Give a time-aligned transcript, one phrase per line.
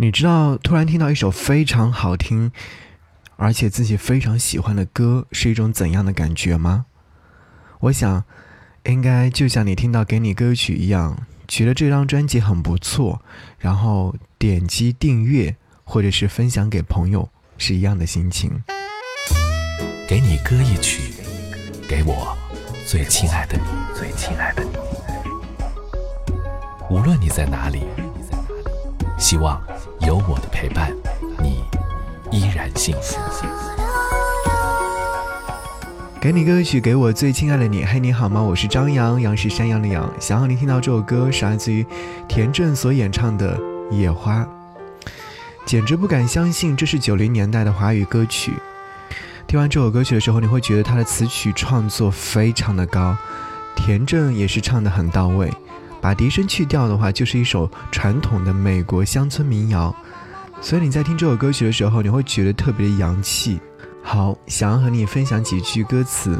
[0.00, 2.52] 你知道突然听到一首非常好听，
[3.34, 6.86] 而且自己非常喜欢的歌是一种怎样的感觉吗？
[7.80, 8.22] 我想，
[8.84, 13.20] 应该就像你听到给你歌曲一样，觉得这张专辑很不错，
[13.58, 18.62] 然后点击订阅或者是分享给朋友是一样的心情。
[20.06, 21.12] 给你歌一曲，
[21.88, 22.38] 给我
[22.86, 23.64] 最亲爱的你，
[23.98, 24.70] 最亲爱的你。
[26.88, 27.82] 无论你在哪里，
[29.18, 29.60] 希望。
[30.00, 30.92] 有我的陪伴，
[31.42, 31.64] 你
[32.30, 33.16] 依然幸福。
[36.20, 37.84] 给你歌曲，给我最亲爱的你。
[37.84, 38.40] 嘿，你好吗？
[38.40, 40.08] 我是张扬，杨是山羊的羊。
[40.18, 41.84] 想要你听到这首歌，是来自于
[42.28, 43.56] 田震所演唱的
[43.90, 44.40] 《野花》。
[45.64, 48.54] 简直不敢相信，这是九零年代的华语歌曲。
[49.46, 53.16] 听完这首歌曲的时候，你会觉得它的词曲创作非常的高，
[53.76, 55.52] 田震也是唱的很到位。
[56.00, 59.94] 把笛声去掉的话，就是一首传统的美国乡村民谣，
[60.60, 63.60] 所以你在听这首歌曲的时候，你会觉得特别洋气。
[64.02, 66.38] 好，想要和你分享几句歌词：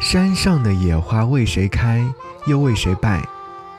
[0.00, 2.04] 山上的野花为谁开，
[2.46, 3.22] 又为谁败？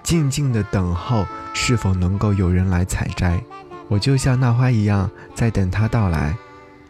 [0.04, 3.42] 静静的等候，是否能够有人来采摘？
[3.88, 6.36] 我就像那花一样，在等它到来。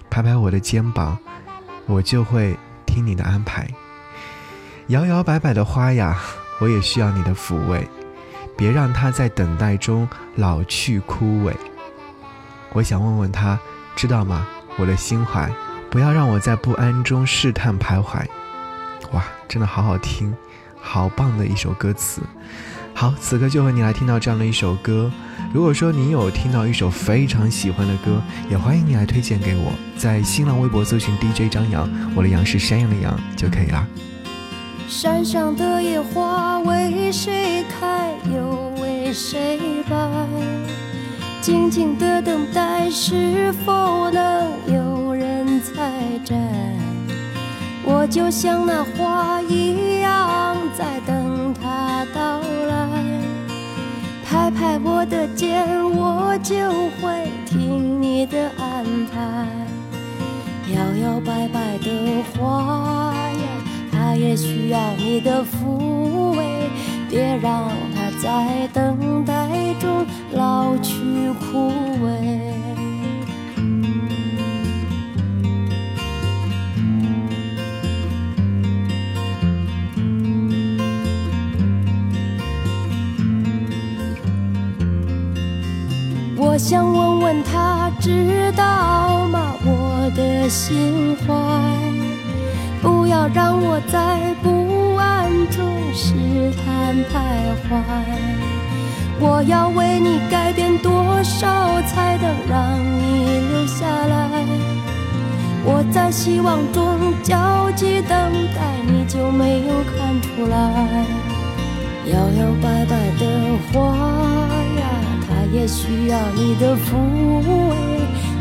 [0.10, 1.18] 拍拍我的肩膀，
[1.88, 3.68] 我就会听你的安排。
[4.88, 6.20] 摇摇摆摆的花呀。
[6.64, 7.86] 我也需要你的抚慰，
[8.56, 11.52] 别让他在等待中老去枯萎。
[12.72, 13.60] 我想问问他，
[13.98, 14.48] 知道吗？
[14.78, 15.52] 我的心怀，
[15.90, 18.26] 不要让我在不安中试探徘徊。
[19.12, 20.34] 哇，真的好好听，
[20.80, 22.22] 好棒的一首歌词。
[22.94, 25.12] 好，此刻就和你来听到这样的一首歌。
[25.54, 33.86] 如果说你有听到一首非常喜欢的歌，也欢迎你来推荐给我，在新浪微博搜寻 DJ 张扬，我的杨是山羊的羊就可以了。
[34.88, 39.60] 山上的野花为谁开，又为谁
[39.90, 39.98] 败？
[41.42, 45.92] 静静的等待，是否能有人采
[46.24, 46.36] 摘？
[47.84, 52.88] 我就像那花一样，在等它到来。
[54.26, 56.56] 拍拍我的肩，我就
[57.02, 59.48] 会听你的安排。
[60.74, 63.14] 摇摇摆摆的花
[64.16, 66.46] 也需要你的抚慰，
[67.10, 69.34] 别让他在等待
[69.80, 70.94] 中老去
[71.40, 71.72] 枯
[72.04, 72.52] 萎。
[86.36, 89.56] 我想问问他，知道吗？
[89.66, 92.23] 我的心怀。
[92.84, 95.64] 不要让我在不安中
[95.94, 96.14] 试
[96.60, 97.16] 探徘
[97.64, 97.82] 徊。
[99.22, 100.92] 我要为你改变多
[101.24, 101.48] 少，
[101.84, 104.44] 才能让你留下来？
[105.64, 106.84] 我在希望中
[107.24, 108.12] 焦急等
[108.54, 111.06] 待，你就没有看出来？
[112.08, 113.24] 摇摇摆摆的
[113.72, 113.96] 花
[114.76, 114.84] 呀，
[115.26, 117.00] 它也需要你的抚
[117.48, 117.72] 慰，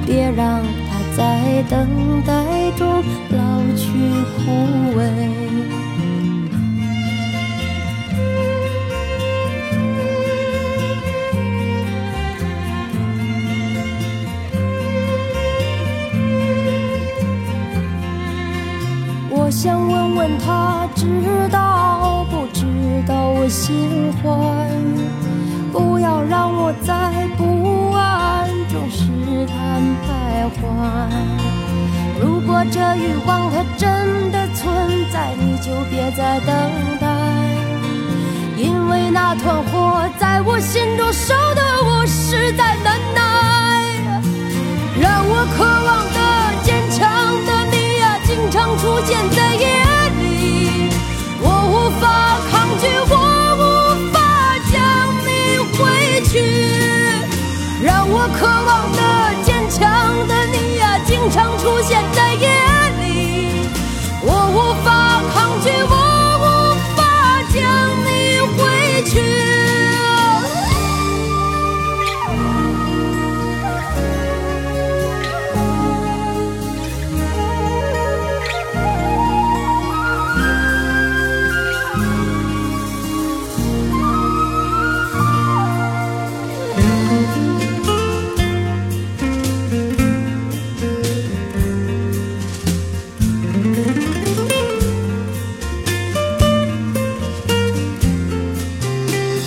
[0.04, 0.60] 别让
[0.90, 1.86] 它在等
[2.26, 2.32] 待
[2.76, 3.88] 中老去
[4.36, 4.40] 枯
[4.96, 5.00] 萎。
[19.34, 21.06] 我想问问他，知
[21.50, 22.66] 道不知
[23.06, 24.28] 道我心怀？
[25.72, 31.41] 不要让我在不安中试探徘徊。
[32.22, 34.64] 如果这欲望它真的存
[35.12, 36.54] 在，你就别再等
[37.00, 37.08] 待，
[38.56, 43.20] 因为那团火在我心中烧得我实在难耐。
[45.00, 46.18] 让我渴望的
[46.62, 47.00] 坚强
[47.44, 49.66] 的你呀，经常出现在夜
[50.20, 50.22] 里，
[51.40, 52.04] 我无法
[52.52, 53.16] 抗拒，我
[53.58, 53.60] 无
[54.12, 54.16] 法
[54.70, 54.78] 将
[55.26, 55.28] 你
[55.74, 55.80] 挥
[56.30, 56.30] 去。
[57.82, 59.00] 让我渴望的
[59.42, 59.80] 坚强
[60.28, 60.81] 的你呀，
[61.30, 62.48] 常出现在夜
[62.98, 63.68] 里
[64.22, 64.91] 我无法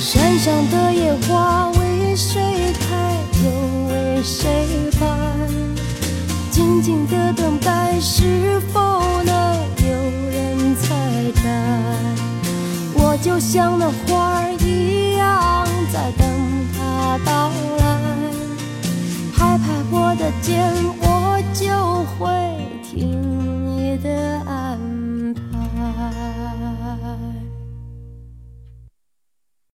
[0.06, 2.40] 山上的野花为谁
[2.80, 3.50] 开又
[3.88, 4.48] 为谁
[5.00, 5.08] 败
[6.52, 10.96] 静静地等待是否能有人采
[11.44, 11.50] 摘
[12.94, 16.28] 我就像那花儿一样在等
[16.78, 17.50] 他到
[17.80, 17.98] 来
[19.36, 20.72] 拍拍我的肩